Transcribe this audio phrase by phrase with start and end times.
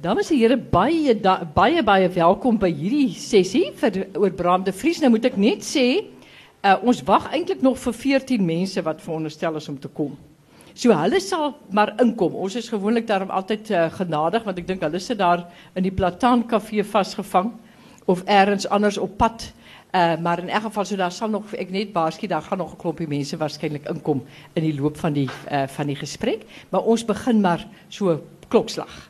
[0.00, 4.72] Dames en heren, baie, da, baie, baie welkom bij hierdie sessie vir oor Bram de
[4.72, 4.96] Vries.
[5.02, 5.82] Nou moet ek net sê,
[6.64, 10.14] uh, ons wag eintlik nog vir 14 mense wat veronderstel is om te kom.
[10.72, 12.32] So hulle sal maar inkom.
[12.32, 15.44] Ons is gewoonlik daarom altyd uh, genadig want ek dink hulle sit daar
[15.76, 17.52] in die Plataan Kafee vasgevang
[18.08, 19.50] of ergens anders op pad.
[19.92, 22.72] Uh, maar in elk geval so daar sal nog ek net waarsku daar gaan nog
[22.72, 24.24] 'n klompie mense waarskynlik inkom
[24.56, 25.28] in die loop van die
[25.76, 28.16] van die gesprek, maar ons begin maar so
[28.48, 29.09] klokslag.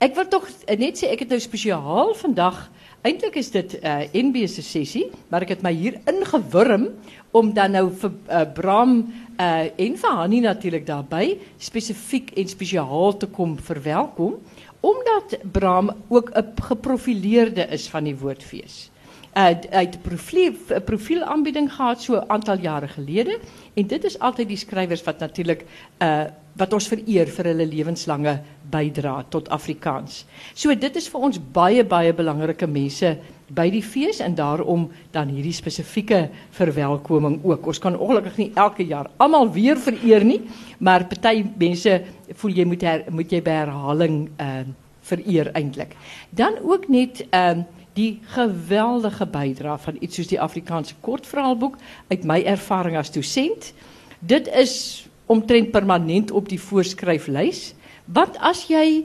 [0.00, 2.70] Ik wil toch net zeggen, ik heb nou speciaal vandaag.
[3.00, 6.88] Eindelijk is dit uh, eh, NB se sessie, maar ik heb mij hier ingewurm
[7.30, 13.16] om dan nou vir uh, Bram uh, en vir Hanni natuurlik daarbey spesifiek en spesiaal
[13.16, 14.38] te kom verwelkom
[14.80, 18.90] omdat Bram ook 'n geprofileerde is van die woordfees.
[19.36, 23.38] Uh, uit 'n profiel profielaanbieding gehad so 'n aantal jare gelede
[23.74, 25.64] en dit is altyd die skrywers wat natuurlik
[25.98, 26.24] uh
[26.56, 30.24] wat ons vereer vir hulle lewenslange bydra tot Afrikaans.
[30.54, 33.16] So dit is vir ons baie baie belangrike mense
[33.48, 37.66] by die fees en daarom dan hierdie spesifieke verwelkoming ook.
[37.66, 40.40] Ons kan ongelukkig nie elke jaar almal weer vereer nie,
[40.78, 42.02] maar party mense
[42.34, 44.64] voel jy moet moet jy by herhaling uh
[45.00, 45.96] vereer eintlik.
[46.30, 47.62] Dan ook net ehm
[47.94, 51.76] die geweldige bydrae van iets soos die Afrikaanse kortverhaalboek
[52.08, 53.72] uit my ervaring as dosent.
[54.20, 57.74] Dit is omtrent permanent op die voorskryflys.
[58.04, 59.04] Wat as jy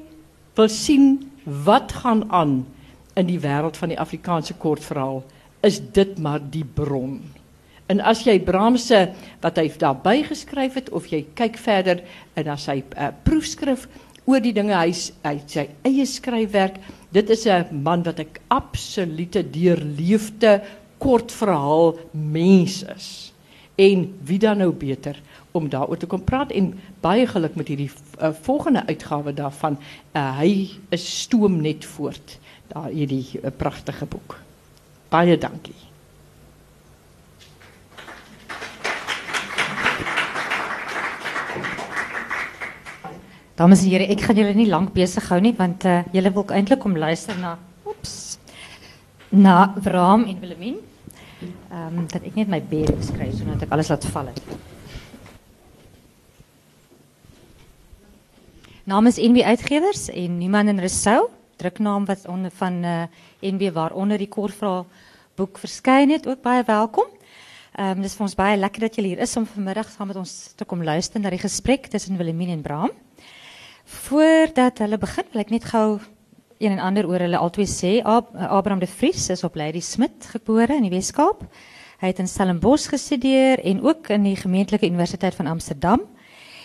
[0.56, 2.66] wil sien wat gaan aan
[3.16, 5.24] in die wêreld van die Afrikaanse kortverhaal,
[5.66, 7.20] is dit maar die bron.
[7.86, 9.12] En as jy Brahmse
[9.44, 12.02] wat hy daarby geskryf het of jy kyk verder
[12.34, 13.88] en as hy 'n uh, proefskrif
[14.26, 14.92] oor die dinge hy
[15.24, 16.82] hy sy eie skryfwerk,
[17.16, 20.62] dit is 'n man wat ek absolute deurleefde
[20.98, 23.32] kortverhaal mens is.
[23.76, 27.92] En wie dan nou beter om daaroor te kom praat en baie geluk met hierdie
[28.22, 29.78] uh, volgende uitgawe daarvan.
[30.12, 34.40] Uh, hy is stoom net voort daar hierdie uh, pragtige boek.
[35.10, 35.95] Baie dankie.
[43.56, 46.84] Dames en heren, ik ga jullie niet lang bezig houden, want uh, jullie wil eindelijk
[46.84, 48.38] om luisteren naar, oeps,
[49.30, 50.76] naar Bram en Willemien.
[51.72, 54.34] Um, dat ik niet mijn beren schrijf, zodat ik alles laat vallen.
[58.84, 64.28] namens NB Uitgewers en Niemand en Rousseau, druknaam wat van uh, eh, NB waaronder die
[64.28, 64.86] kortverhaal
[65.36, 67.06] boek verskyn het, ook baie welkom.
[67.76, 70.16] Ehm um, dis vir ons baie lekker dat julle hier is om vanmiddag saam met
[70.16, 72.92] ons te kom luister na die gesprek tussen Willemien en Bram.
[73.86, 76.00] Voordat hulle begin, wil ek net gou
[76.58, 78.00] een en ander oor hulle albei sê.
[78.02, 81.44] Ab Abraham de Vries is op Lady Smit gebore in die Weskaap.
[82.02, 86.02] Hy het in Stellenbosch gestudeer en ook in die Gemeentelike Universiteit van Amsterdam.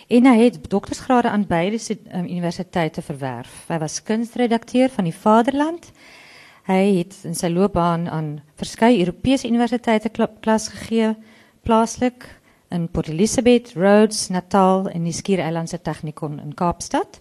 [0.08, 1.78] En hy het doktorsgrade aan beide
[2.12, 3.66] um, universiteite verwerf.
[3.68, 5.92] Hy was kunstredakteur van die Vaderland.
[6.66, 10.10] Hy het in sy loopbaan aan verskeie Europese universiteite
[10.40, 11.14] klas gegee,
[11.62, 12.26] plaaslik
[12.70, 17.18] in Port Elizabeth, Rhodes, Natal en die Skiereilandse Technikon in Kaapstad.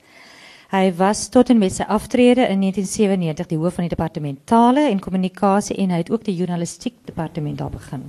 [0.69, 4.85] Hy was tot en met sy aftrede in 1997 die hoof van die departement tale
[4.91, 8.05] en kommunikasie en hy het ook die journalistiek departement daar begin.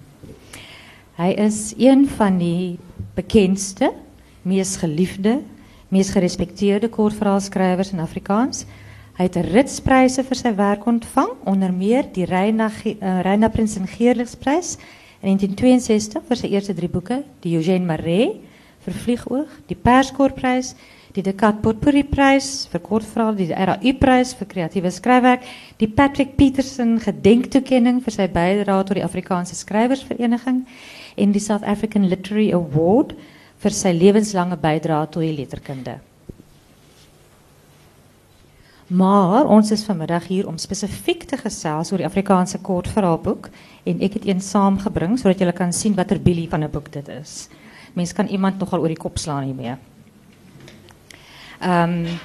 [1.16, 2.76] Hy is een van die
[3.16, 3.94] bekendste
[4.44, 5.38] mees geliefde,
[5.88, 8.66] mees gerespekteerde kortverhaalskrywers in Afrikaans.
[9.16, 14.76] Hy het ritspryse vir sy werk ontvang, onder meer die Reina uh, Reina Prinsen Geerligsprys
[15.20, 18.38] in 1962 vir sy eerste drie boeke, die Eugène Marais
[18.80, 20.72] vir Vliegoog, die Perskorprys,
[21.14, 25.44] die Decat Potpourri Prys vir kortverhaal, die RAU Prys vir kreatiewe skryfwerk,
[25.82, 30.62] die Patrick Peterson gedenktoekenning vir sy bydrae tot die Afrikaanse Skrywersvereniging
[31.20, 33.16] en die South African Literary Award
[33.60, 35.98] vir sy lewenslange bydrae tot die letterkunde.
[38.90, 43.46] Maar ons is vanmiddag hier om spesifiek te gesels oor die Afrikaanse kortverhaalboek
[43.86, 47.48] en ek het een saamgebring sodat kan sien watter bilie van 'n boek dit is.
[47.94, 49.76] Mense kan iemand nogal oor die kop slaan hiermee.
[51.60, 52.18] Ehm um,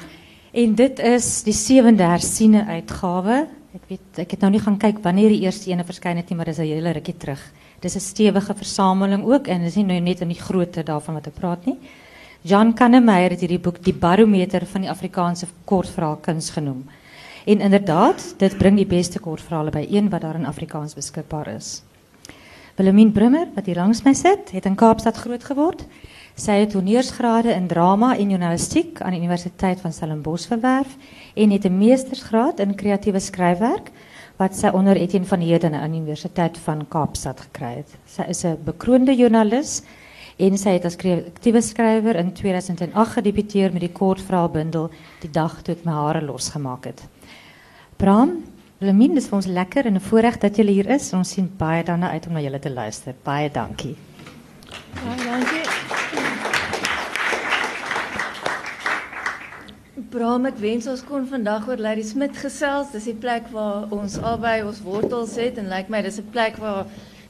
[0.51, 3.47] en dit is die sewende hersiene uitgawe.
[3.75, 6.35] Ek weet ek het nou nie gaan kyk wanneer die eerste ene verskyn het nie,
[6.35, 7.51] maar dis 'n hele rukkie terug.
[7.79, 11.27] Dis 'n stewige versameling ook en dis nie nou net in die grootte daarvan wat
[11.27, 11.77] ek praat nie.
[12.45, 16.83] Jan Kannemeyer het hierdie boek die barometer van die Afrikaanse kortverhaalkuns genoem.
[17.49, 21.79] En inderdaad, dit bring die beste kortverhale by een wat daar in Afrikaans beskikbaar is.
[22.77, 25.81] Willemien Brummer, wat hier langs my sit, het in Kaapstad groot geword.
[26.37, 30.97] Sy het honeursgrade in drama en journalistiek aan die Universiteit van Stellenbosch verwerf
[31.33, 33.89] en het 'n meestersgraad in kreatiewe skryfwerk
[34.37, 37.97] wat sy onder Etienne van Heerden aan die Universiteit van Kaapstad gekry het.
[38.05, 39.81] Sy is 'n bekroonde joernalis
[40.35, 44.89] En sy het as kreatiewe skrywer in 2008 gedebuteer met die kortverhaalbundel
[45.23, 47.05] Die dag toe ek my hare losgemaak het.
[47.95, 48.41] Bram,
[48.81, 51.13] Wilhelmine, dis vir ons lekker en 'n voorreg dat julle hier is.
[51.13, 53.15] Ons sien baie daarna uit om na julle te luister.
[53.23, 53.95] Baie dankie.
[54.99, 55.63] Baie dankie.
[60.09, 62.91] Bram, ek wens ons kon vandag oor Larry Smit gesels.
[62.91, 66.29] Dis die plek waar ons albei ons wortels het en lyk like my dis 'n
[66.31, 66.85] plek waar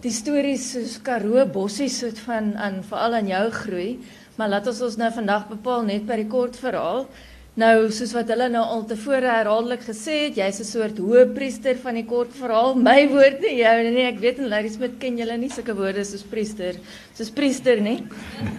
[0.05, 3.91] die stories soos Karoo bossies soort van aan veral aan jou groei.
[4.37, 7.07] Maar laat ons ons nou vandag bepaal net by die kort verhaal.
[7.55, 11.95] Nou soos wat hulle nou al tevore herhaaldelik gesê het, jy's 'n soort hoëpriester van
[11.95, 12.75] die kort verhaal.
[12.89, 14.05] My woord nie jou nie.
[14.11, 16.75] Ek weet en Larry Smit ken julle nie sulke woorde soos priester.
[17.15, 18.03] Soos priester nie.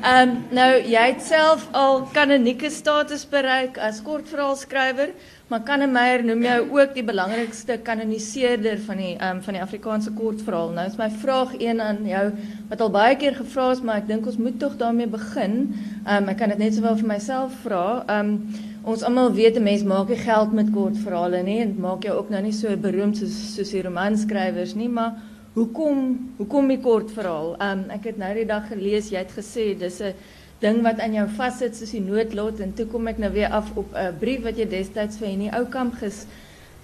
[0.03, 5.13] Ehm um, nou jy het self al kanonieke status bereik as kortverhaalskrywer,
[5.49, 10.11] maar Kannemeyer noem jou ook die belangrikste kanoniseerder van die ehm um, van die Afrikaanse
[10.13, 10.73] kortverhaal.
[10.75, 12.31] Nou is my vraag een aan jou
[12.69, 15.75] wat al baie keer gevra is, maar ek dink ons moet tog daarmee begin.
[16.07, 17.85] Ehm um, ek kan dit net sowel vir myself vra.
[18.07, 22.05] Ehm um, Ons almal weet 'n mens maak nie geld met kortverhale nie en maak
[22.07, 25.17] jou ook nou nie so beroemd soos soos die romanskrywers nie, maar
[25.55, 27.57] hoekom hoekom die kortverhaal?
[27.69, 30.15] Um ek het nou die dag gelees jy het gesê dis 'n
[30.61, 33.69] ding wat aan jou vassit soos die noodlot en toe kom ek nou weer af
[33.77, 36.27] op 'n brief wat jy destyds vir Henny Oukamp ges,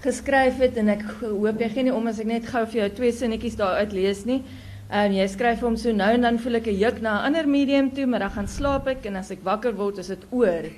[0.03, 2.89] geskryf het en ek hoop jy gee nie om as ek net gou vir jou
[2.89, 4.43] twee sinnetjies daaruit lees nie.
[4.89, 7.47] En jy skryf hom so nou en dan voel ek 'n juk na 'n ander
[7.47, 10.69] medium toe, maar dan gaan slaap ek en as ek wakker word is dit oor.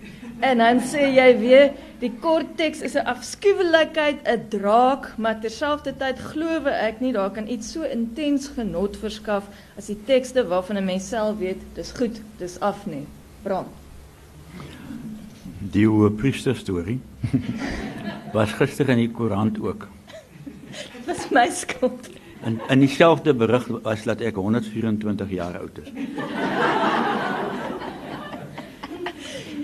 [0.42, 6.20] En dan sê jy weer die kort teks is 'n afskuwelikheid, 'n draak, maar terselfdertyd
[6.20, 9.44] glo ek nie daar kan iets so intens genot verskaf
[9.78, 13.06] as die tekste waarvan 'n mens self weet dis goed, dis af nie.
[13.44, 13.68] Brand.
[15.60, 17.00] Die oue priester storie
[18.34, 19.88] was gister in die koerant ook.
[20.94, 22.10] Dit was my skuld.
[22.46, 25.90] In in dieselfde berig was dat ek 124 jaar oud is.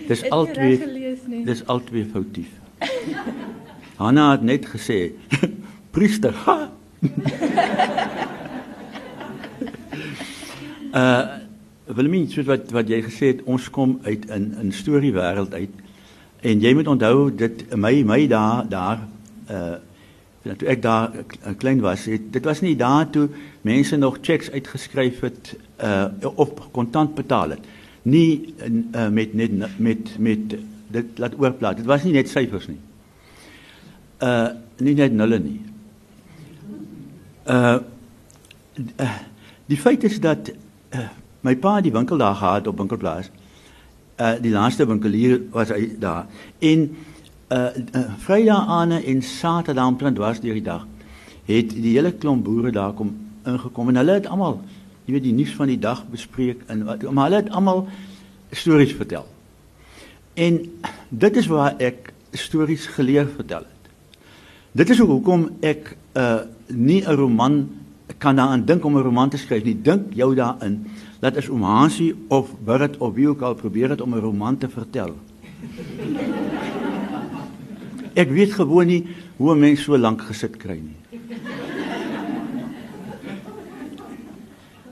[0.07, 0.81] Dis altyd
[1.45, 2.49] Dis altyd foutief.
[3.95, 5.11] Hanna het net gesê
[5.93, 6.33] priester.
[10.93, 11.23] uh
[11.91, 15.73] Wilmien, soos wat wat jy gesê het, ons kom uit in 'n storie wêreld uit.
[16.41, 18.99] En jy moet onthou dit my my daar daar
[19.51, 19.75] uh
[20.41, 23.27] toe ek daar uh, klein was, het, dit was nie daar toe
[23.67, 27.65] mense nog checks uitgeskryf het uh of kontant betaal het.
[28.01, 30.55] Nie uh, met net met met
[30.91, 31.77] dit laat oorplaat.
[31.77, 32.79] Dit was nie net syfers nie.
[34.21, 34.47] Uh
[34.81, 35.59] nie net nulle nie.
[37.45, 37.77] Uh,
[38.97, 39.17] uh
[39.71, 41.05] die feit is dat uh,
[41.45, 43.29] my pa die winkel daar gehad op winkelplaas.
[44.17, 46.25] Uh die laaste winkelier was hy daar.
[46.59, 46.89] En
[47.51, 50.87] uh, uh Vrydag aan en Saterdag omtrent was deur die dag
[51.45, 53.15] het die hele klomp boere daar kom
[53.45, 54.61] ingekom en hulle het almal
[55.05, 57.87] jy weet die nuus van die dag bespreek en wat maar hulle het almal
[58.51, 59.25] stories vertel.
[60.33, 60.59] En
[61.09, 63.91] dit is waar ek stories geleer vertel het.
[64.71, 66.39] Dit is hoekom ek uh
[66.71, 67.69] nie 'n roman
[68.17, 69.81] kan daaraan dink om 'n roman te skryf nie.
[69.81, 70.87] Dink jou daarin
[71.19, 74.57] dat as oom Hansie of Burrit of wie ook al probeer het om 'n roman
[74.57, 75.15] te vertel.
[78.13, 80.97] Ek weet gewoon nie hoe 'n mens so lank gesit kry nie.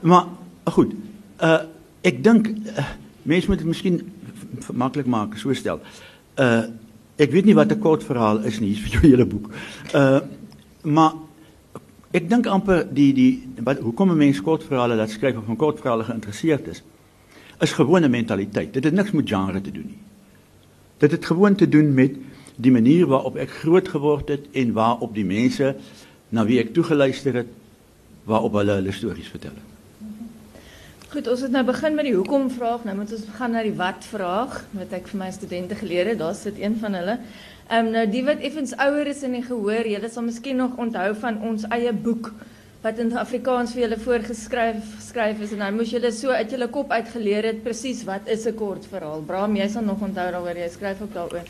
[0.02, 0.26] Maar
[0.64, 0.94] goed,
[1.42, 1.62] uh
[2.02, 2.86] ek dink uh,
[3.28, 3.98] mense moet dit miskien
[4.72, 5.82] maklik maak, so stel.
[6.40, 6.64] Uh
[7.20, 9.52] ek weet nie wat 'n kort verhaal is nie, vir jou hele boek.
[9.94, 10.20] Uh
[10.84, 11.14] maar
[12.12, 15.56] ek dink amper die die wat hoekom 'n mens kort verhale laat skryf of 'n
[15.56, 16.84] kort verhaal geïnteresseerd is,
[17.60, 18.74] is gewone mentaliteit.
[18.74, 20.00] Dit het niks met genre te doen nie.
[20.98, 22.16] Dit het gewoon te doen met
[22.60, 25.76] die manier waarop ek groot geword het en waarop die mense
[26.30, 27.58] na wie ek toegeluister het
[28.30, 29.66] waarop hulle hulle stories vertel het.
[31.10, 33.74] Goed, ons het nou begin met die hoekom vraag, nou moet ons gaan na die
[33.74, 36.20] wat vraag wat ek vir my studente geleer het.
[36.20, 37.16] Daar sit een van hulle.
[37.70, 41.10] Ehm nou die wat effens ouer is in die gehoor, julle sal miskien nog onthou
[41.24, 42.30] van ons eie boek
[42.84, 46.70] wat in Afrikaans vir julle voorgeskryf skryf is en nou moes julle so uit julle
[46.72, 49.22] kop uitgeleer het presies wat is 'n kort verhaal.
[49.22, 51.48] Bram, jy sal nog onthou daaroor jy skryf ook daaroor.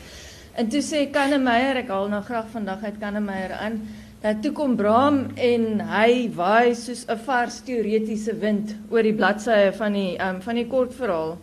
[0.60, 3.78] En toe sê Kannemeyer, ek haal nou graag vandag uit Kannemeyer aan,
[4.20, 9.70] dat toe kom Bram en hy waai soos 'n vars teoretiese wind oor die bladsye
[9.78, 11.38] van die um van die kort verhaal.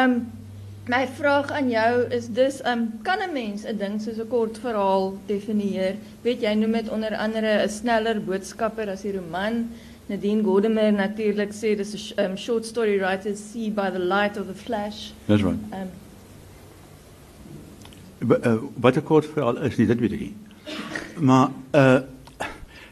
[0.00, 0.16] Um
[0.90, 4.58] my vraag aan jou is dus um kan 'n mens 'n ding soos 'n kort
[4.58, 5.94] verhaal definieer?
[6.22, 9.70] Weet jy noem dit onder andere 'n sneller boodskapper as die roman?
[10.08, 14.46] Nadine Gordimer natuurlik sê dis 'n um, short story writer see by the light of
[14.46, 15.12] the flash.
[15.28, 15.58] That's right.
[15.72, 16.07] Um
[18.74, 20.34] wat 'n kort verhaal is, nie, dit weet ek nie.
[21.20, 22.00] Maar uh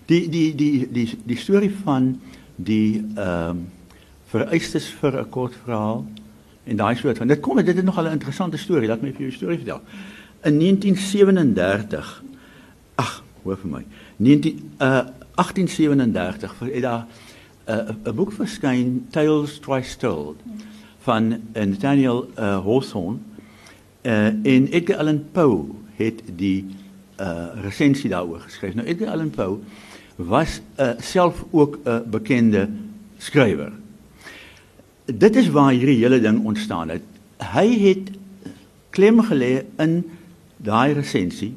[0.06, 2.21] die die die die die storie van
[2.56, 3.64] die ehm uh,
[4.26, 6.06] vereistes vir 'n kort verhaal
[6.64, 7.26] en daai soort van.
[7.26, 8.88] Dit kom dit is nogal 'n interessante storie.
[8.88, 9.80] Laat my vir jou storie vertel.
[10.42, 12.23] In 1937
[12.95, 13.85] ag, hoor vir my.
[14.16, 15.06] 19 uh
[15.37, 17.06] 1837 het daar
[17.66, 20.37] 'n uh, 'n boek verskyn Tales Twice Told
[20.99, 23.18] van Nathaniel uh, Hawthorne
[24.06, 25.64] uh, en Edgar Allan Poe
[25.96, 26.64] het die
[27.20, 28.76] uh, recensie daaroor geskryf.
[28.76, 29.58] Nou Edgar Allan Poe
[30.16, 32.68] was uh, self ook 'n bekende
[33.18, 33.72] skrywer.
[35.04, 37.02] Dit is waar hierdie hele ding ontstaan het.
[37.38, 38.10] Hy het
[38.90, 40.04] klem gelê in
[40.56, 41.54] daai recensie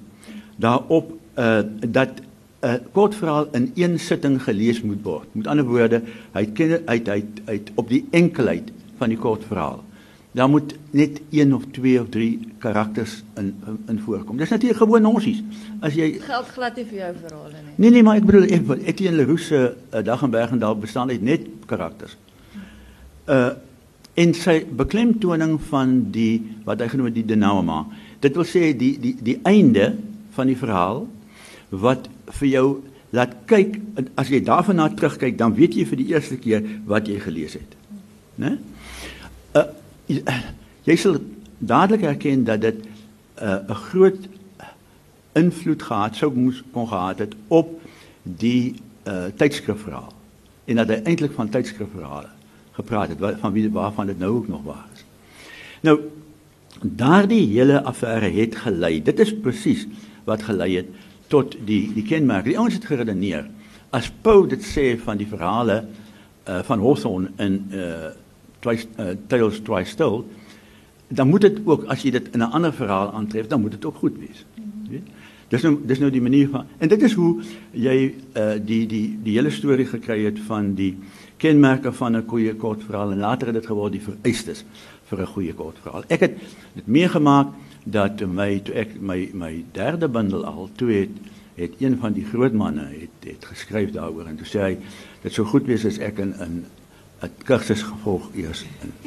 [0.55, 5.27] daarop uh, dat 'n uh, kort verhaal in een sitting gelees moet word.
[5.31, 6.01] Met ander woorde,
[6.31, 9.83] hy het uit uit uit op die enkelheid van die kort verhaal.
[10.31, 13.55] Daar moet net een of twee of drie karakters in
[13.88, 14.38] in voorkom.
[14.38, 15.41] Dis natuurlik gewoon nonsies.
[15.81, 17.74] As jy geld glad nie vir jou verhale nie.
[17.75, 20.77] Nee nee, maar ek bedoel ek Etienne Leroux se uh, Dag en Berg en daar
[20.77, 22.17] bestaan net karakters.
[23.25, 23.50] Uh
[24.19, 27.93] en sy beklemtoning van die wat hy genoem het die denouement.
[28.19, 29.93] Dit wil sê die die die einde
[30.36, 31.05] van die verhaal
[31.69, 32.09] wat
[32.41, 32.65] vir jou
[33.15, 33.79] laat kyk
[34.19, 37.55] as jy daarvan na terugkyk dan weet jy vir die eerste keer wat jy gelees
[37.57, 37.77] het.
[38.38, 38.57] Né?
[38.59, 38.68] Uh
[40.89, 41.19] jy sal
[41.59, 42.85] dadelik herken dat dit
[43.39, 44.27] 'n uh, groot
[45.33, 47.81] invloed gehad sou moes kon gehad het op
[48.23, 48.75] die
[49.07, 50.13] uh tydskrifverhaal
[50.65, 52.29] en dat hy eintlik van tydskrifverhale
[52.71, 55.03] gepraat het van wie waarvan dit nou ook nog waar is.
[55.81, 55.99] Nou
[56.81, 59.01] daardie hele affære het gelei.
[59.03, 59.87] Dit is presies
[60.23, 60.87] wat gelei het
[61.27, 62.45] tot die die kenmerk.
[62.45, 63.49] Die ouens het geredeneer
[63.89, 65.83] as Poe dit sê van die verhale
[66.47, 68.11] uh van Hawthorne in uh
[68.59, 70.25] twice uh, tales twice told
[71.09, 73.85] dan moet dit ook as jy dit in 'n ander verhaal aantref dan moet dit
[73.85, 74.45] ook goed wees.
[74.89, 75.07] Weet?
[75.47, 79.19] Dis nou dis nou die manier van en dit is hoe jy uh, die die
[79.23, 80.97] die hele storie gekry het van die
[81.37, 84.65] kenmerke van 'n goeie kort verhaal en later het dit geword die vereistes
[85.09, 86.37] vir 'n goeie kort verhaal ek het
[86.75, 87.47] dit meegemaak
[87.83, 91.09] dat my toe ek my my derde bundel al toe het
[91.55, 94.77] het een van die groot manne het het geskryf daaroor en toe sê hy
[95.23, 96.65] dit sou goed wees as ek in in
[97.21, 98.93] 'n kursus gevolg eers in.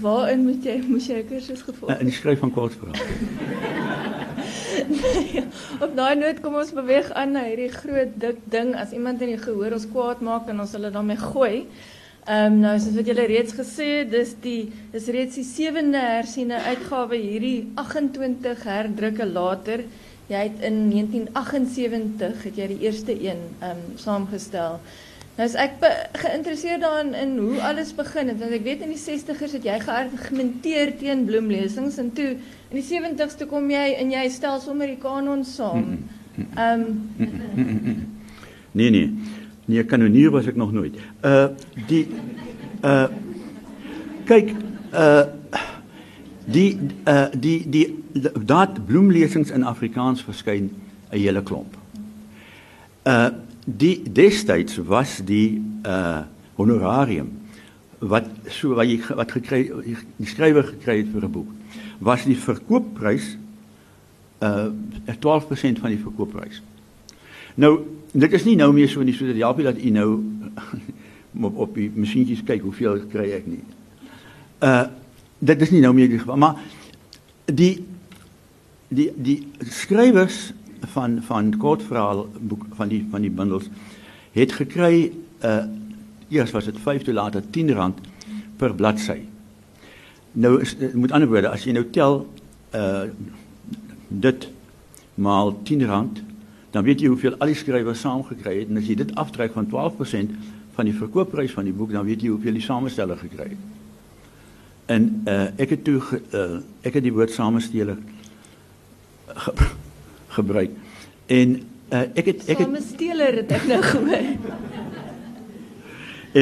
[0.00, 1.98] Waarin moet jy moes jy 'n kursus gevolg?
[1.98, 2.98] In die skryf van kortverhale.
[5.00, 5.44] nee,
[5.80, 9.34] op daai noot kom ons beweeg aan na hierdie groot dik ding as iemand in
[9.34, 11.66] die gehoor ons kwaad maak en ons hulle daarmee gooi.
[12.28, 16.00] Ehm um, nou soos wat julle reeds gesê het, dis die dis reeds die sewende
[16.04, 19.84] hersiene uitgawe hierdie 28 herdrukke later.
[20.30, 24.78] Jy het in 1978 het jy die eerste een ehm um, saamgestel.
[25.36, 25.78] Nou is ek
[26.20, 29.78] geïnteresseerd daarin in hoe alles begin het want ek weet in die 60's het jy
[29.82, 32.28] geargumenteer teen bloemlesings en toe
[32.70, 35.98] in die 70's toe kom jy en jy stel sommer die kanon saam.
[36.54, 36.86] Ehm
[37.18, 38.08] um,
[38.72, 39.14] Nee nee.
[39.64, 40.94] Nee, kanonier was ek nog nooit.
[41.26, 41.48] Uh
[41.86, 42.06] die
[42.82, 43.06] uh
[44.24, 44.54] kyk
[44.94, 45.26] uh
[46.46, 47.99] die uh die die
[48.44, 50.70] daad bloemlesings in Afrikaans verskyn
[51.10, 51.76] 'n hele klomp.
[53.04, 53.30] Uh
[53.64, 56.22] die destyds was die uh
[56.56, 57.28] honorarium
[57.98, 59.60] wat so wat jy wat gekry
[60.16, 61.50] die skrywer gekry het vir 'n boek
[61.98, 63.36] was die verkoopprys
[64.40, 64.72] uh
[65.20, 66.62] 12% van die verkoopprys.
[67.54, 70.24] Nou dit is nie nou meer so nie sodat jy help dat u nou
[71.48, 73.62] op op die masjienkies kyk hoeveel kry ek nie.
[74.60, 74.86] Uh
[75.38, 76.56] dit is nie nou meer die geval maar
[77.44, 77.84] die
[78.90, 79.38] die die
[79.70, 80.50] skrywers
[80.94, 83.68] van van kortverhaal boek van die van die bundels
[84.34, 85.12] het gekry
[85.44, 85.62] uh
[86.30, 87.98] eers was dit 5 tot later 10 rand
[88.56, 89.16] per bladsy.
[90.32, 92.22] Nou is eh, met ander woorde as jy nou tel
[92.74, 93.08] uh
[94.08, 94.48] dit
[95.14, 96.22] maal 10 rand
[96.70, 99.66] dan weet jy hoeveel al die skrywers saamgekry het en as jy dit aftrek van
[99.66, 100.38] 12%
[100.74, 103.66] van die verkoopprys van die boek dan weet jy hoeveel die samesteller gekry het.
[104.86, 105.98] En uh ek het toe
[106.34, 107.98] uh ek het die woord samesteller
[109.34, 109.52] ge
[110.28, 110.70] gebruik.
[111.26, 114.28] En uh, ek het ek het Samesteler het ek nou gehoor.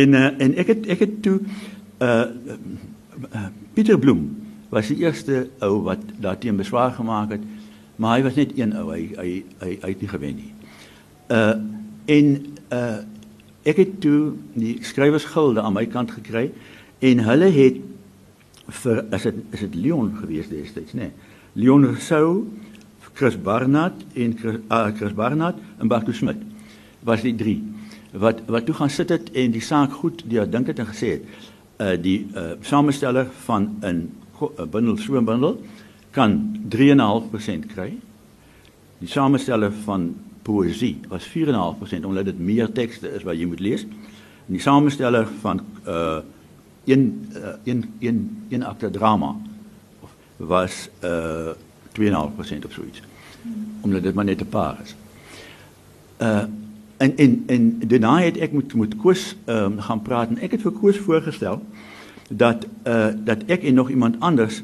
[0.01, 1.41] en uh, en ek het ek het toe
[1.99, 2.27] uh,
[3.33, 4.27] uh Pieter Bloem
[4.69, 7.45] was die eerste ou wat daarteen beswaar gemaak het,
[7.97, 9.31] maar hy was net een ou, hy hy
[9.63, 10.53] hy, hy het nie gewen nie.
[11.33, 11.55] Uh
[12.09, 12.35] en
[12.75, 12.99] uh
[13.69, 16.49] ek het toe die skrywersgilde aan my kant gekry
[17.05, 17.81] en hulle het
[18.83, 21.09] vir as dit is dit Leon gewees destyds, nê.
[21.09, 21.13] Nee,
[21.59, 22.47] Leon Rousseau
[23.19, 26.39] Chris Barnard en Chris, uh, Chris Barnard en Bart Smit
[27.03, 27.59] was die drie
[28.13, 31.17] wat wat toe gaan sit het en die saak goed die dink het en gesê
[31.17, 31.25] het
[31.83, 34.07] uh die uh samesteller van 'n
[34.39, 35.61] 'n bundel
[36.11, 37.99] kan 3.5% kry.
[38.99, 43.83] Die samesteller van poësie was 4.5% omdat dit meer tekste is wat jy moet lees.
[44.47, 46.19] En die samesteller van uh
[46.85, 49.37] een uh, een een een akte drama
[50.37, 51.51] was uh
[51.99, 53.03] 2.5% of so iets.
[53.81, 54.95] Omdat dit maar net 'n paar is.
[56.19, 56.43] Uh
[56.99, 60.51] en en en daarna het ek met met Koos ehm um, gaan praat en ek
[60.51, 61.63] het vir Koos voorgestel
[62.29, 64.63] dat uh dat ek en nog iemand anders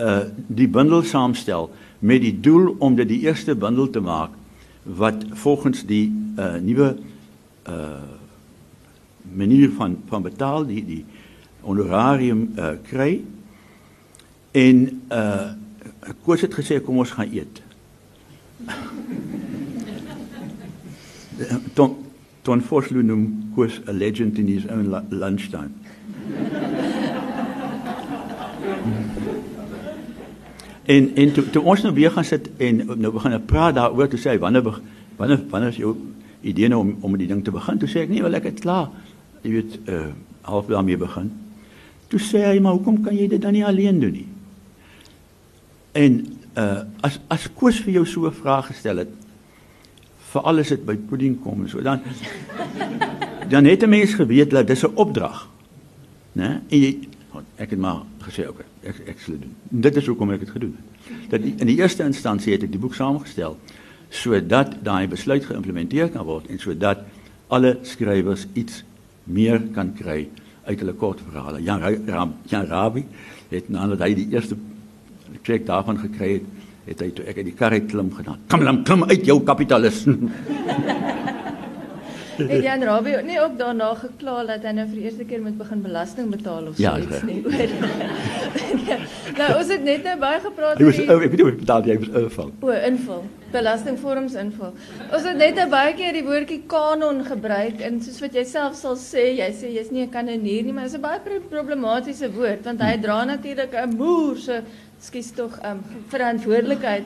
[0.00, 4.30] uh die bundel saamstel met die doel om dit die eerste bundel te maak
[4.82, 6.96] wat volgens die uh nuwe
[7.68, 8.02] uh
[9.32, 11.04] manier van van betaal die die
[11.60, 13.20] honorarium uh kry
[14.50, 15.50] en uh
[16.24, 17.62] Koos het gesê kom ons gaan eet.
[21.74, 21.96] Ton
[22.42, 25.74] Ton Forslu noem Koos a legend in his own lunchtime.
[30.88, 34.20] en en toe, toe ons nou weer gaan sit en nou begin praat daaroor toe
[34.20, 34.64] sê hy wanneer
[35.18, 35.92] wanneer wanneer is jou
[36.40, 38.62] idee nou om om die ding te begin toe sê ek nee wel ek het
[38.64, 38.88] klaar
[39.42, 40.06] jy weet uh
[40.48, 41.28] half daarmee begin
[42.08, 44.26] toe sê hy maar hoekom kan jy dit dan nie alleen doen nie
[45.92, 46.26] en
[46.56, 49.12] uh as as Koos vir jou so 'n vraag gestel het
[50.32, 52.00] vir alles dit by pudding kom en so dan
[53.48, 55.48] dan het 'n mens geweet dat dis 'n opdrag
[56.32, 57.08] né en jy
[57.56, 59.54] ek het maar gesê okay, ek ek sal doen.
[59.62, 61.30] Dit is hoekom ek dit gedoen het.
[61.30, 63.56] Dat die, in die eerste instansie het ek die boek saamgestel
[64.08, 67.04] sodat daai besluit geïmplementeer kan word en sodat
[67.52, 68.82] alle skrywers iets
[69.24, 70.28] meer kan kry
[70.64, 71.60] uit hulle kortverhale.
[71.64, 73.04] Jan Ram, Jan Rabbi
[73.50, 74.56] het nadat hy die eerste
[75.42, 76.48] check daarvan gekry het,
[76.88, 78.40] het hy toe ek uit die kar uit klim gedaan.
[78.48, 80.04] Kom klim, klim uit jou kapitalis.
[82.38, 85.56] Het Jan Rabie nie ook daarna gekla dat hy nou vir die eerste keer moet
[85.58, 87.72] begin belasting betaal of so ja, iets nie oor.
[89.40, 92.14] nou ons het net nou baie gepraat oor die ek weet nie betaal jy moet
[92.22, 92.52] invul.
[92.62, 93.24] O, invul.
[93.52, 94.74] Belastingvorms invul.
[95.08, 98.76] Ons het net nou baie keer die woordjie kanon gebruik en soos wat jy self
[98.76, 102.28] sal sê, jy sê jy's nie 'n kanonier nie, maar dit is 'n baie problematiese
[102.34, 104.62] woord want hy dra natuurlik 'n moer se
[105.00, 107.04] skus tog um, verantwoordelikheid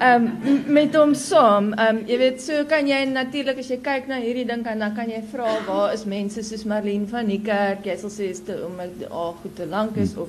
[0.00, 0.32] um,
[0.66, 1.72] met hom saam.
[1.78, 4.94] Um, jy weet, so kan jy natuurlik as jy kyk na hierdie ding kan dan
[4.96, 7.86] kan jy vra waar is mense soos Marlene van die kerk?
[7.86, 10.28] Jy sal sê is te om dit al goed te lank is of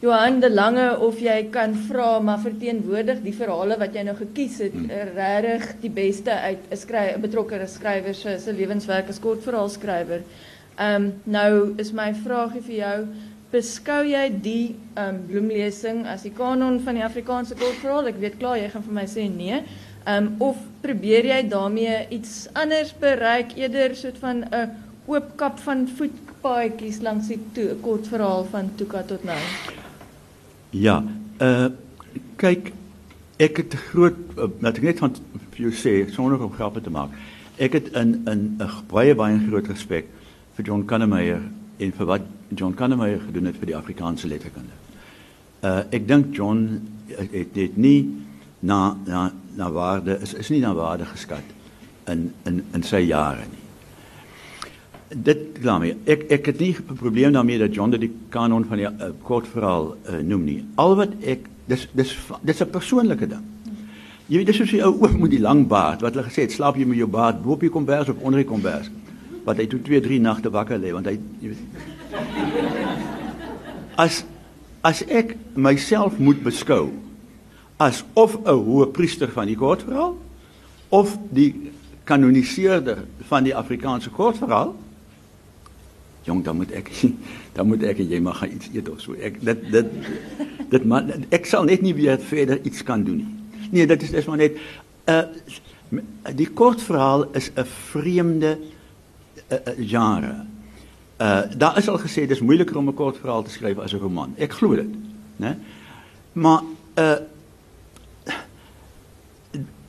[0.00, 4.60] Johan de Lange of jy kan vra maar verteenwoordig die verhale wat jy nou gekies
[4.62, 4.92] het hmm.
[5.16, 10.22] regtig die beste uit 'n skrywer betrokke skrywer se se lewenswerk as kortverhaalskrywer.
[10.78, 12.98] Ehm um, nou is my vraagie vir jou
[13.50, 18.06] beskou jy die um, bloemlesing as die kanon van die Afrikaanse kortverhaal?
[18.06, 19.64] Ek weet klaar jy gaan vir my sê nee.
[20.06, 24.70] Um, of probeer jy daarmee iets anders bereik eerder soort van 'n
[25.06, 29.42] oop kap van voetpaadjies langs die toe, kortverhaal van Tuka tot nou?
[30.70, 31.02] Ja,
[31.40, 31.68] uh
[32.38, 32.72] kyk
[33.38, 35.14] ek het groot uh, net net van
[35.54, 37.14] vir jou sê sonder om grappe te maak.
[37.58, 40.06] Ek het in in 'n baie baie groot respek
[40.54, 41.40] vir John Kannemeyer
[41.78, 42.22] en vir wat
[42.54, 44.74] John Kannemeyer gedoen het vir die Afrikaanse letterkunde.
[45.62, 48.26] Uh ek dink John het dit nie
[48.60, 51.44] na na na waarde is is nie na waarde geskat
[52.06, 53.67] in in in sy jare nie.
[55.08, 55.94] Dit klaar my.
[56.04, 59.96] Ek ek het nie 'n probleem daarmee dat John die kanon van die uh, kortverhaal
[60.10, 60.64] uh, noem nie.
[60.74, 63.44] Al wat ek dis dis dis 'n persoonlike ding.
[64.28, 66.52] Jy weet dis soos die ou oom met die lang baard wat hulle gesê het
[66.52, 68.90] slaap jy met jou baard bo op die kombers of onder die kombers
[69.44, 71.58] wat hy toe 2 3 nagte wakker lê want hy jy weet
[73.96, 74.24] as
[74.84, 76.92] as ek myself moet beskou
[77.78, 80.18] as of 'n hoë priester van die kortverhaal
[80.88, 81.72] of die
[82.04, 84.76] kanoniseerder van die Afrikaanse kortverhaal
[86.28, 86.92] jong dan moet ek
[87.56, 89.94] dan moet ek jy mag iets eet of so ek dit dit
[90.74, 94.14] dit man ek sal net nie weer verder iets kan doen nie nee dit is
[94.16, 94.60] dis maar net
[95.08, 95.24] uh
[96.36, 98.58] die kortverhaal is 'n vreemde
[99.48, 100.44] uh, genre.
[101.16, 103.98] Uh daar is al gesê dis moeiliker om 'n kort verhaal te skryf as 'n
[103.98, 104.34] roman.
[104.36, 104.94] Ek glo dit,
[105.36, 105.56] né?
[106.32, 106.62] Maar
[106.94, 107.16] uh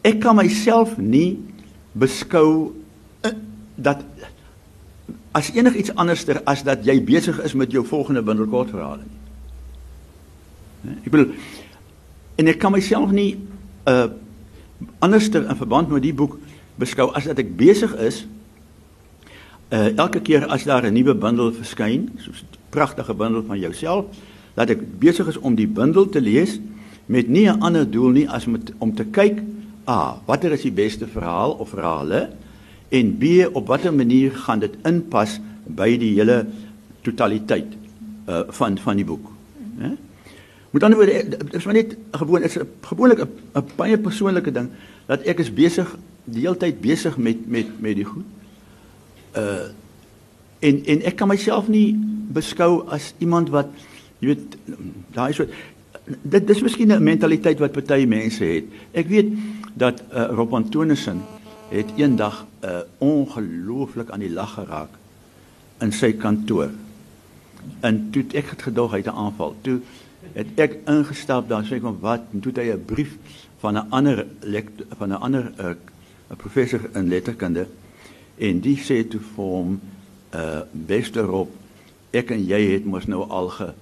[0.02, 1.44] ek kan myself nie
[1.92, 2.74] beskou
[3.22, 3.32] uh,
[3.76, 4.04] dat
[5.32, 9.18] as enigiets anderster as dat jy besig is met jou volgende bundel kortverhale nie.
[11.06, 11.34] Ek bedoel
[12.40, 13.36] en ek kan myself nie
[13.86, 14.10] uh
[15.04, 16.38] anderster in verband met die boek
[16.80, 18.22] beskou as dat ek besig is
[19.76, 24.06] uh, elke keer as daar 'n nuwe bundel verskyn, soos 'n pragtige bundel van jouself,
[24.54, 26.60] dat ek besig is om die bundel te lees
[27.06, 29.44] met nie 'n ander doel nie as met, om te kyk,
[29.88, 32.30] a, watter is die beste verhaal of verhale
[32.90, 36.46] en b, op watter manier gaan dit inpas by die hele
[37.06, 37.76] totaliteit
[38.30, 39.30] uh, van van die boek.
[39.78, 39.94] Hè?
[40.70, 44.70] Met ander woorde, dit is maar net gewoon is 'n gewoonlik 'n baie persoonlike ding
[45.06, 48.26] dat ek is besig die hele tyd besig met met met die goed.
[49.38, 49.70] Uh
[50.60, 51.96] en en ek kan myself nie
[52.34, 53.68] beskou as iemand wat
[54.20, 54.58] jy weet
[55.14, 55.46] daai so
[56.22, 58.66] dit dis miskien 'n mentaliteit wat party mense het.
[58.92, 59.32] Ek weet
[59.74, 61.22] dat uh, Rob Antonissen
[61.70, 64.96] het eendag uh, ongelooflik aan die lag geraak
[65.80, 66.72] in sy kantoor.
[67.86, 69.56] En toe ek het gedog hy het 'n aanval.
[69.62, 69.80] Toe
[70.34, 73.18] het ek ingestap daar sê van wat en toe het hy 'n brief
[73.60, 74.26] van 'n ander
[74.98, 75.74] van 'n ander uh,
[76.38, 77.68] professor in letterkunde
[78.38, 79.80] en die sê toe vir hom
[80.34, 81.50] uh beste Rob
[82.12, 83.74] ek en jy het mos nou al ge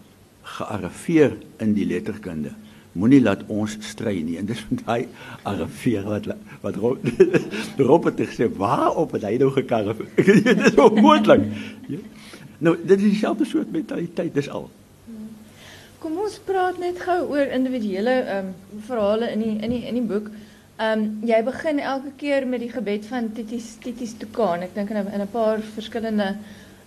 [0.42, 2.52] gearriveer in die letterkunde.
[2.98, 4.38] Moenie laat ons stry nie.
[4.42, 5.08] En dis van daai
[5.44, 6.32] arriveer wat
[6.64, 6.80] wat
[7.90, 9.94] Rob het gesê, "Waarop het hy nou gekarre?"
[10.50, 11.46] dit is onmoontlik.
[11.88, 12.00] Ja.
[12.58, 14.70] Nou, dit is dieselfde soort mentaliteit, dis al.
[16.02, 19.98] Kom ons praat net gou oor individuele ehm um, verhale in die in die in
[19.98, 20.30] die boek.
[20.78, 24.62] Ehm um, jy begin elke keer met die gebed van Titis Titis Tukaan.
[24.62, 26.36] Ek dink in 'n paar verskillende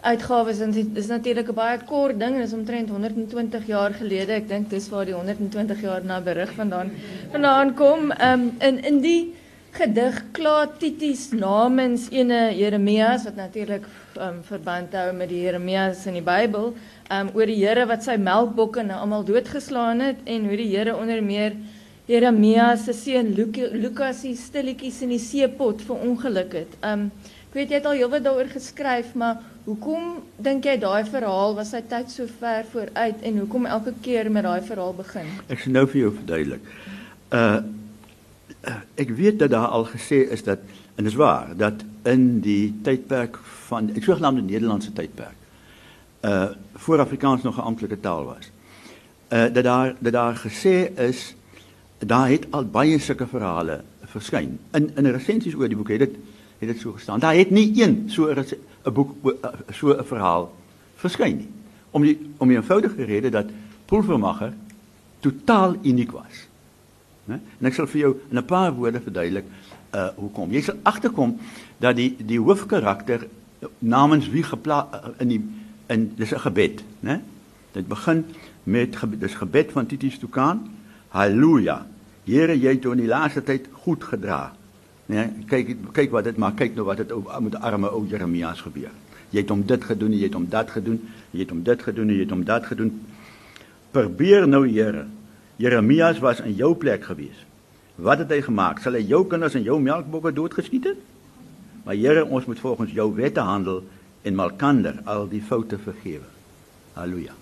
[0.03, 4.33] uitgawes en dit is natuurlik 'n baie kort ding en is omtrent 120 jaar gelede.
[4.33, 6.91] Ek dink dis waar die 120 jaar na berig vandaan
[7.31, 8.11] vandaan kom.
[8.11, 9.35] Ehm um, in in die
[9.71, 13.85] gedig kla Titus namens ene Jeremias wat natuurlik
[14.19, 16.75] um, verband hou met die Jeremias in die Bybel,
[17.09, 20.77] ehm um, oor die Here wat sy melkbokke nou almal doodgeslaan het en hoe die
[20.77, 21.53] Here onder meer
[22.11, 26.81] Jeremias se seun Lukas se stilletjies in die seepot verongeluk het.
[26.81, 31.05] Ehm um, ek weet jy het al heelwat daaroor geskryf, maar Hoekom dink jy daai
[31.05, 35.29] verhaal was sy tyd so ver vooruit en hoekom elke keer met daai verhaal begin?
[35.53, 36.71] Ek sê nou vir jou verduidelik.
[37.37, 37.61] Uh,
[39.01, 40.65] ek weet dat daar al gesê is dat
[40.97, 43.37] en dit is waar dat in die tydperk
[43.69, 45.37] van ek sogenaamde Nederlandse tydperk
[46.27, 48.49] uh voor Afrikaans nog 'n amptelike taal was.
[49.29, 51.35] Uh dat daar dat daar gesê is
[51.99, 54.59] daar het al baie sulke verhale verskyn.
[54.73, 56.17] In in resensies oor die boek het dit
[56.61, 57.21] het dit so gestaan.
[57.21, 59.11] Daar het nie een so 'n boek
[59.73, 60.53] so 'n verhaal
[60.95, 61.49] verskyn nie.
[61.91, 63.47] Om die om die eenvoudige rede dat
[63.85, 64.53] Pulvermacher
[65.21, 66.47] totaal uniek was.
[67.25, 67.41] Né?
[67.59, 69.45] En ek sal vir jou in 'n paar woorde verduidelik
[69.95, 70.51] uh hoekom.
[70.51, 71.39] Jy sal agterkom
[71.79, 73.27] dat die die hoofkarakter
[73.79, 75.43] namens wie gepla in die
[75.87, 77.21] in dis 'n gebed, né?
[77.73, 78.25] Dit begin
[78.63, 80.71] met dis gebed van Titus Tukan.
[81.09, 81.87] Halleluja.
[82.25, 84.53] Here, jy het in die laaste tyd goed gedra.
[85.11, 88.93] Nee, kyk kyk wat dit maar kyk nou wat dit met arme ou Jeremias gebeur.
[89.31, 90.99] Jy het hom dit gedoen, jy het hom dat gedoen,
[91.31, 92.93] jy het hom dit gedoen, jy het hom dat gedoen.
[93.95, 95.07] Probeer nou Here.
[95.57, 97.45] Jeremias was in jou plek gewees.
[98.01, 98.81] Wat het hy gemaak?
[98.81, 101.03] Sal hy jou kinders en jou melkbokke doodgeskiet het?
[101.85, 103.85] Maar Here, ons moet volgens jou wette handel
[104.23, 106.27] en malkander al die foute vergewe.
[106.95, 107.40] Halleluja.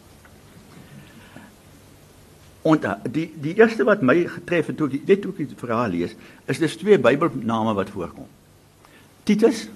[2.62, 5.94] En uh, die die eerste wat my getref het toe ek dit ook die verhaal
[5.94, 6.14] lees,
[6.50, 8.26] is dis twee Bybelname wat voorkom.
[9.28, 9.68] Titus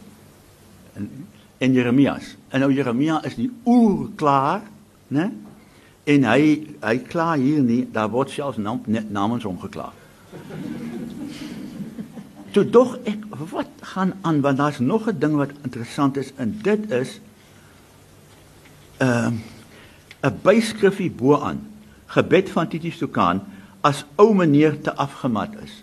[0.99, 1.09] en
[1.63, 2.35] en Jeremias.
[2.51, 4.65] En nou Jeremia is die oer klaar,
[5.15, 5.31] né?
[6.11, 9.93] En hy hy kla hier nie, daar word selfs naam, net namens hom gekla.
[12.53, 16.59] Toe dog ek wat gaan aan want daar's nog 'n ding wat interessant is en
[16.63, 17.21] dit is
[18.99, 19.39] ehm
[20.23, 21.72] uh, 'n byskrifie bo aan
[22.13, 23.41] gebed van Titus Tukan
[23.81, 25.81] as ou meneer te afgemat is.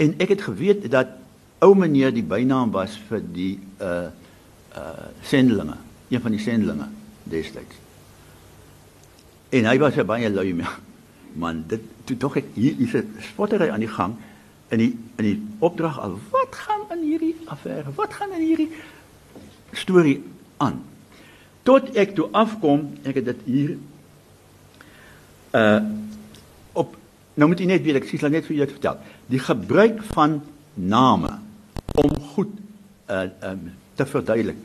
[0.00, 1.18] En ek het geweet dat
[1.60, 4.08] ou meneer die bynaam was vir die uh
[4.70, 5.76] uh sendelinge,
[6.08, 6.86] een van die sendelinge
[7.26, 7.76] destyds.
[9.50, 10.54] En hy was 'n baie lui
[11.32, 11.64] man.
[11.66, 14.14] Dit toe tog ek hier is 'n spottery aan die gang
[14.68, 16.18] in die in die opdrag al.
[16.30, 17.90] Wat gaan in hierdie affære?
[17.94, 18.70] Wat gaan in hierdie
[19.72, 20.22] storie
[20.56, 20.82] aan?
[21.62, 23.76] Tot ek toe afkom, ek het dit hier
[25.54, 25.80] uh
[26.72, 26.96] op
[27.34, 28.98] nou moet jy net weet ek sies net vir jou vertel.
[29.26, 30.40] Die gebruik van
[30.74, 31.38] name
[31.94, 32.52] om goed
[33.10, 34.56] uh um te verduidelik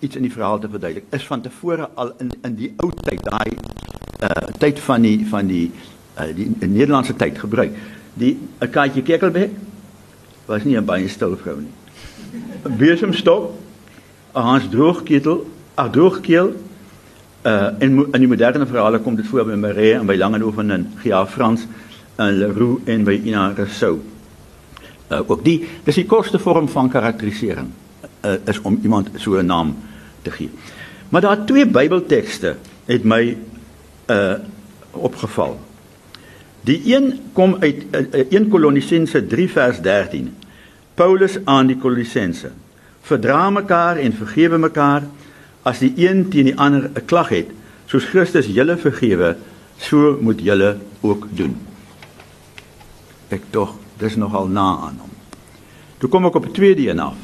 [0.00, 3.24] iets in die verhaal te verduidelik is van tevore al in in die ou tyd
[3.24, 3.52] daai
[4.28, 5.66] uh tyd van die van die
[6.18, 7.72] uh die Nederlandse tyd gebruik.
[8.14, 9.50] Die 'n kaartjie kekelbek
[10.46, 11.74] was nie 'n baie stil vrou nie.
[12.78, 13.50] Besemstok,
[14.34, 15.46] 'n Hans droogketel,
[15.76, 16.54] 'n droogkeel
[17.44, 20.86] Uh in in die moderne verhale kom dit voor by Marie en by Langehoven en
[21.02, 21.66] Gia Frans
[22.16, 23.98] en Leroux en by Ina Rousseau.
[25.10, 27.68] Uh ook die dis die kortste vorm van karakterisering
[28.24, 29.76] uh, is om iemand so 'n naam
[30.22, 30.50] te gee.
[31.08, 33.36] Maar daar twee Bybeltekste het my
[34.06, 34.34] uh
[34.90, 35.60] opgeval.
[36.60, 40.34] Die een kom uit uh, 1 Kolonisense 3 vers 13.
[40.94, 42.50] Paulus aan die Kolonisense:
[43.00, 45.02] Verdra mekaar en vergewe mekaar
[45.64, 47.48] as die een teen die ander 'n klag het,
[47.86, 49.36] soos Christus julle vergewe,
[49.78, 51.56] so moet julle ook doen.
[53.28, 55.10] Ek tog, dis nogal na aan hom.
[55.98, 57.16] Toe kom ek op 'n tweede een af.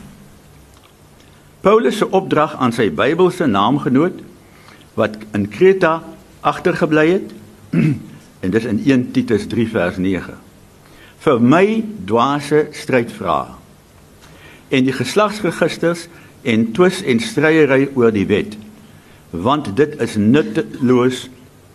[1.60, 4.20] Paulus se opdrag aan sy Bybelse naamgenoot
[4.94, 6.02] wat in Kreta
[6.40, 7.32] agtergebly het
[8.42, 10.34] en dis in 1 Titus 3 vers 9.
[11.18, 13.58] Vir my dwaase strydvrae
[14.70, 16.06] en die geslagsregisters
[16.42, 18.56] en twis en stryery oor die wet
[19.30, 21.28] want dit is nutteloos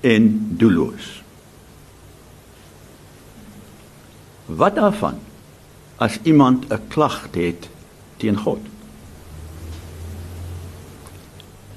[0.03, 0.25] en
[0.59, 1.23] doelloos.
[4.45, 5.19] Wat daarvan
[5.95, 7.69] as iemand 'n klag het
[8.17, 8.59] teen God?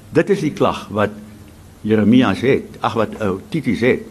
[0.09, 1.09] Dit is die klag wat
[1.81, 4.01] Jeremia het, ag wat ou Titus het.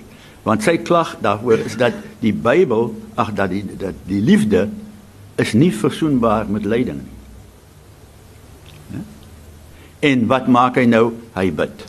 [0.42, 4.68] Want sy klag daaroor is dat die Bybel, ag dat die dat die liefde
[5.34, 7.17] is nie versoenbaar met lyding nie.
[10.00, 11.10] En wat maak hy nou?
[11.34, 11.82] Hy bid.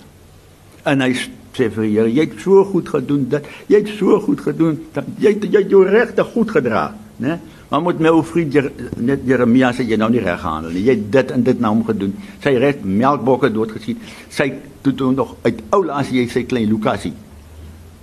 [0.89, 4.19] En hy sê vir die Here, jy het so goed gedoen dat jy het so
[4.23, 7.39] goed gedoen dat jy jy het jou regte goed gedra, né?
[7.69, 8.55] Maar moet my ou vriend
[8.97, 10.87] net Jeremia sê jy nou nie reg gehandel nie.
[10.87, 12.15] Jy het dit en dit nou om gedoen.
[12.41, 13.99] Sy reg melkbokke doodgesien.
[14.33, 14.47] Sy
[14.81, 17.13] toe toe nog uit ou as jy sy klein Lukasie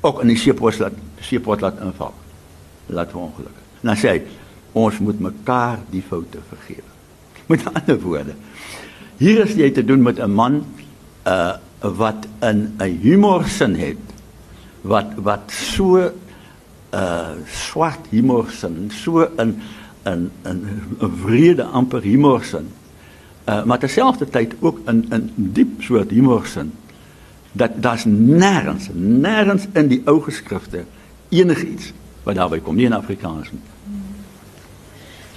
[0.06, 2.14] ook in die seepot laat seepot laat inval.
[2.94, 3.62] Laat vir ongeluk.
[3.82, 4.20] Dan sê hy
[4.76, 6.92] ons moet mekaar die foute vergewe.
[7.50, 8.34] Met ander woorde,
[9.16, 10.64] Hier is jy te doen met 'n man
[11.26, 14.04] uh wat in 'n humorsin het
[14.80, 16.12] wat wat so
[16.92, 19.62] uh swart humorsin, so in
[20.04, 20.30] 'n
[21.24, 22.68] vrede amper humorsin.
[23.48, 26.72] Uh maar terselfdertyd ook in in diep soort humorsin
[27.52, 30.84] dat daar's nêrens nêrens in die ou geskrifte
[31.28, 33.48] enigiets wat daarby kom nie in Afrikaans.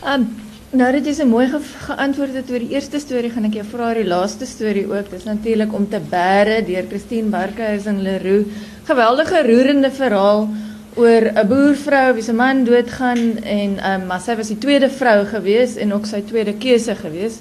[0.06, 3.54] Um Nou dit is 'n mooi ge geantwoord het oor die eerste storie, gaan ek
[3.54, 5.10] jou vra oor die laaste storie ook.
[5.10, 8.46] Dis natuurlik om te bære deur Christine Barkhuizen Leroux.
[8.84, 10.48] Geweldige roerende verhaal
[10.96, 15.26] oor 'n boervrou wie se man doodgaan en um, maar sy was die tweede vrou
[15.26, 17.40] gewees en ook sy tweede keuse gewees.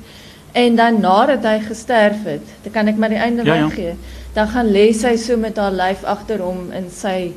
[0.52, 3.66] En dan nadat hy gesterf het, dan kan ek maar die einde ja, ja.
[3.66, 3.94] weggee.
[4.32, 7.32] Dan gaan lê sy so met haar lyf agter hom in sy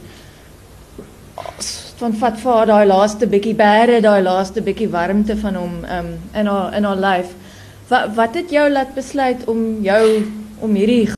[2.02, 6.12] van vat vir haar daai laaste bietjie bære, daai laaste bietjie warmte van hom um
[6.34, 7.34] in haar in haar lyf.
[7.92, 10.06] Wat wat het jou laat besluit om jou
[10.62, 11.06] om hierdie